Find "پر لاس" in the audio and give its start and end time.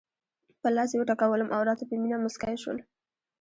0.61-0.89